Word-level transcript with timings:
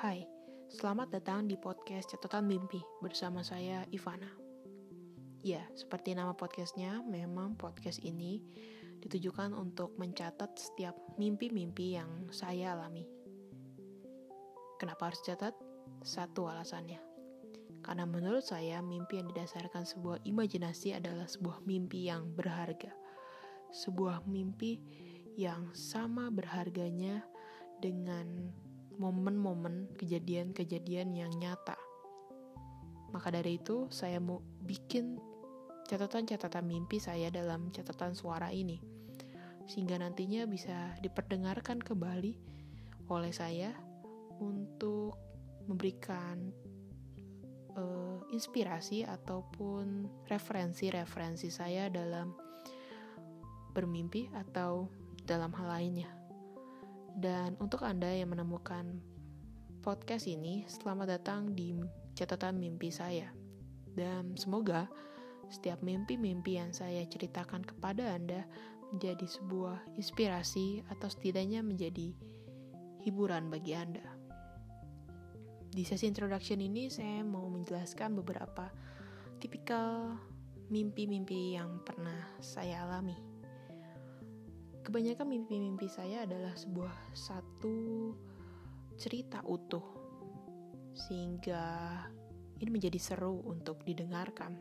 Hai, 0.00 0.24
selamat 0.72 1.12
datang 1.12 1.44
di 1.44 1.60
podcast 1.60 2.08
Catatan 2.08 2.48
Mimpi 2.48 2.80
bersama 3.04 3.44
saya 3.44 3.84
Ivana. 3.92 4.32
Ya, 5.44 5.60
seperti 5.76 6.16
nama 6.16 6.32
podcastnya, 6.32 7.04
memang 7.04 7.60
podcast 7.60 8.00
ini 8.00 8.40
ditujukan 9.04 9.52
untuk 9.52 9.92
mencatat 10.00 10.56
setiap 10.56 10.96
mimpi-mimpi 11.20 12.00
yang 12.00 12.32
saya 12.32 12.72
alami. 12.72 13.04
Kenapa 14.80 15.12
harus 15.12 15.20
catat? 15.20 15.52
Satu 16.00 16.48
alasannya. 16.48 17.04
Karena 17.84 18.08
menurut 18.08 18.40
saya, 18.40 18.80
mimpi 18.80 19.20
yang 19.20 19.28
didasarkan 19.28 19.84
sebuah 19.84 20.24
imajinasi 20.24 20.96
adalah 20.96 21.28
sebuah 21.28 21.60
mimpi 21.68 22.08
yang 22.08 22.24
berharga. 22.32 22.96
Sebuah 23.68 24.24
mimpi 24.24 24.80
yang 25.36 25.68
sama 25.76 26.32
berharganya 26.32 27.20
dengan 27.84 28.48
momen-momen 29.00 29.96
kejadian-kejadian 29.96 31.16
yang 31.16 31.32
nyata. 31.40 31.80
Maka 33.10 33.32
dari 33.32 33.56
itu, 33.56 33.88
saya 33.88 34.20
mau 34.20 34.44
bikin 34.60 35.16
catatan-catatan 35.88 36.62
mimpi 36.68 37.00
saya 37.00 37.32
dalam 37.32 37.72
catatan 37.72 38.12
suara 38.12 38.52
ini, 38.52 38.78
sehingga 39.64 39.96
nantinya 39.96 40.44
bisa 40.44 40.94
diperdengarkan 41.00 41.80
kembali 41.80 42.36
oleh 43.10 43.32
saya 43.32 43.72
untuk 44.38 45.16
memberikan 45.66 46.52
uh, 47.74 48.22
inspirasi 48.30 49.02
ataupun 49.08 50.06
referensi-referensi 50.30 51.48
saya 51.50 51.90
dalam 51.90 52.36
bermimpi 53.74 54.30
atau 54.34 54.86
dalam 55.26 55.50
hal 55.56 55.66
lainnya. 55.66 56.19
Dan 57.16 57.58
untuk 57.58 57.82
Anda 57.82 58.10
yang 58.10 58.30
menemukan 58.30 59.00
podcast 59.80 60.28
ini, 60.28 60.68
selamat 60.68 61.18
datang 61.18 61.56
di 61.56 61.74
catatan 62.14 62.60
mimpi 62.60 62.92
saya. 62.92 63.32
Dan 63.90 64.38
semoga 64.38 64.86
setiap 65.50 65.82
mimpi-mimpi 65.82 66.60
yang 66.60 66.70
saya 66.70 67.02
ceritakan 67.08 67.66
kepada 67.66 68.14
Anda 68.14 68.46
menjadi 68.94 69.26
sebuah 69.26 69.98
inspirasi 69.98 70.86
atau 70.90 71.08
setidaknya 71.10 71.62
menjadi 71.62 72.14
hiburan 73.02 73.50
bagi 73.50 73.74
Anda. 73.74 74.04
Di 75.70 75.86
sesi 75.86 76.10
introduction 76.10 76.58
ini 76.58 76.90
saya 76.90 77.22
mau 77.22 77.46
menjelaskan 77.46 78.18
beberapa 78.18 78.70
tipikal 79.38 80.18
mimpi-mimpi 80.70 81.54
yang 81.54 81.82
pernah 81.86 82.38
saya 82.42 82.86
alami. 82.86 83.29
Kebanyakan 84.90 85.30
mimpi-mimpi 85.30 85.86
saya 85.86 86.26
adalah 86.26 86.50
sebuah 86.58 87.14
satu 87.14 88.10
cerita 88.98 89.38
utuh 89.46 89.86
sehingga 90.98 91.62
ini 92.58 92.74
menjadi 92.74 92.98
seru 92.98 93.38
untuk 93.46 93.86
didengarkan 93.86 94.58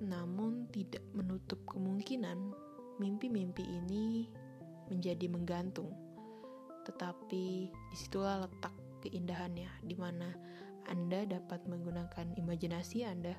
namun 0.00 0.64
tidak 0.72 1.04
menutup 1.12 1.60
kemungkinan 1.68 2.56
mimpi-mimpi 2.96 3.60
ini 3.60 4.32
menjadi 4.88 5.28
menggantung. 5.28 5.92
Tetapi 6.88 7.68
di 7.68 7.96
situlah 8.00 8.48
letak 8.48 8.72
keindahannya, 9.04 9.68
di 9.84 9.92
mana 9.92 10.32
Anda 10.88 11.28
dapat 11.28 11.68
menggunakan 11.68 12.32
imajinasi 12.40 13.04
Anda 13.04 13.36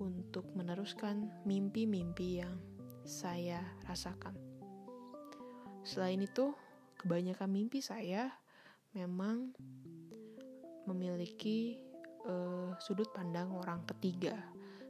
untuk 0.00 0.48
meneruskan 0.56 1.44
mimpi-mimpi 1.44 2.40
yang 2.40 2.56
saya 3.04 3.60
rasakan. 3.84 4.53
Selain 5.84 6.18
itu, 6.18 6.56
kebanyakan 6.96 7.52
mimpi 7.52 7.84
saya 7.84 8.32
memang 8.96 9.52
memiliki 10.88 11.76
uh, 12.24 12.72
sudut 12.80 13.12
pandang 13.12 13.52
orang 13.52 13.84
ketiga 13.84 14.36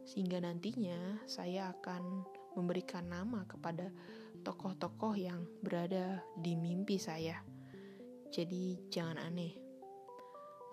sehingga 0.07 0.39
nantinya 0.39 1.19
saya 1.27 1.73
akan 1.75 2.23
memberikan 2.55 3.11
nama 3.11 3.43
kepada 3.51 3.91
tokoh-tokoh 4.47 5.17
yang 5.19 5.43
berada 5.65 6.23
di 6.39 6.55
mimpi 6.55 7.01
saya. 7.01 7.43
Jadi 8.31 8.79
jangan 8.93 9.19
aneh. 9.19 9.57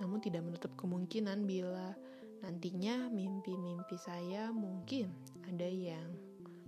Namun 0.03 0.21
tidak 0.21 0.45
menutup 0.45 0.73
kemungkinan 0.77 1.47
bila 1.47 1.93
nantinya 2.41 3.09
mimpi-mimpi 3.09 3.97
saya 4.01 4.49
mungkin 4.49 5.13
ada 5.45 5.69
yang 5.69 6.09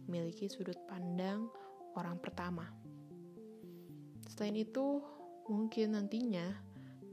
memiliki 0.05 0.47
sudut 0.47 0.77
pandang 0.85 1.49
orang 1.97 2.17
pertama. 2.21 2.82
Selain 4.43 4.59
itu, 4.59 4.99
mungkin 5.47 5.95
nantinya 5.95 6.43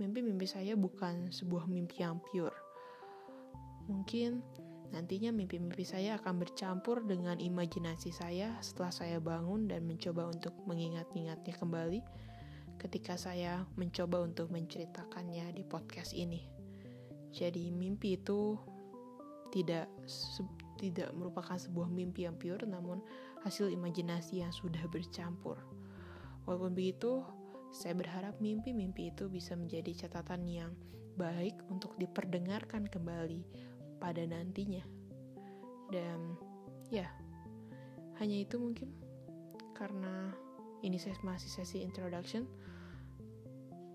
mimpi-mimpi 0.03 0.51
saya 0.51 0.75
bukan 0.75 1.31
sebuah 1.31 1.71
mimpi 1.71 2.03
yang 2.03 2.19
pure. 2.19 2.51
Mungkin 3.87 4.43
Nantinya 4.91 5.31
mimpi-mimpi 5.31 5.87
saya 5.87 6.19
akan 6.19 6.43
bercampur 6.43 7.07
dengan 7.07 7.39
imajinasi 7.39 8.11
saya 8.11 8.59
setelah 8.59 8.91
saya 8.91 9.23
bangun 9.23 9.71
dan 9.71 9.87
mencoba 9.87 10.27
untuk 10.27 10.51
mengingat-ingatnya 10.67 11.55
kembali 11.55 12.03
ketika 12.83 13.15
saya 13.15 13.63
mencoba 13.79 14.27
untuk 14.27 14.51
menceritakannya 14.51 15.55
di 15.55 15.63
podcast 15.63 16.11
ini. 16.11 16.43
Jadi 17.31 17.71
mimpi 17.71 18.19
itu 18.19 18.59
tidak 19.55 19.87
tidak 20.83 21.15
merupakan 21.15 21.55
sebuah 21.55 21.87
mimpi 21.87 22.27
yang 22.27 22.35
pure 22.35 22.67
namun 22.67 22.99
hasil 23.47 23.71
imajinasi 23.71 24.43
yang 24.43 24.51
sudah 24.51 24.83
bercampur. 24.91 25.55
Walaupun 26.51 26.75
begitu, 26.75 27.23
saya 27.71 27.95
berharap 27.95 28.43
mimpi-mimpi 28.43 29.15
itu 29.15 29.31
bisa 29.31 29.55
menjadi 29.55 29.95
catatan 29.95 30.43
yang 30.51 30.75
baik 31.15 31.55
untuk 31.71 31.95
diperdengarkan 31.95 32.91
kembali 32.91 33.47
pada 34.03 34.27
nantinya. 34.27 34.83
Dan 35.95 36.35
ya, 36.91 37.07
hanya 38.19 38.43
itu 38.43 38.59
mungkin 38.59 38.91
karena 39.79 40.35
ini 40.83 40.99
saya 40.99 41.15
masih 41.23 41.47
sesi 41.55 41.87
introduction. 41.87 42.51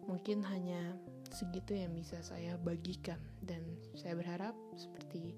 Mungkin 0.07 0.39
hanya 0.47 0.95
segitu 1.35 1.75
yang 1.75 1.91
bisa 1.91 2.23
saya 2.23 2.55
bagikan 2.55 3.19
dan 3.43 3.67
saya 3.99 4.15
berharap 4.15 4.55
seperti 4.79 5.35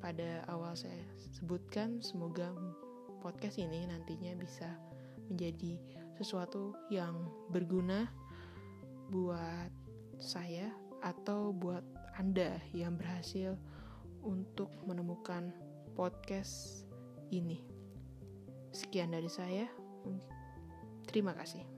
pada 0.00 0.48
awal 0.48 0.72
saya 0.72 1.04
sebutkan 1.36 2.00
semoga 2.00 2.56
podcast 3.20 3.60
ini 3.60 3.84
nantinya 3.84 4.32
bisa 4.40 4.80
menjadi 5.28 5.76
sesuatu 6.18 6.74
yang 6.90 7.14
berguna 7.54 8.10
buat 9.08 9.70
saya 10.18 10.74
atau 11.00 11.54
buat 11.54 11.86
Anda 12.18 12.58
yang 12.74 12.98
berhasil 12.98 13.54
untuk 14.26 14.74
menemukan 14.82 15.54
podcast 15.94 16.82
ini. 17.30 17.62
Sekian 18.74 19.14
dari 19.14 19.30
saya. 19.30 19.70
Terima 21.06 21.32
kasih. 21.32 21.77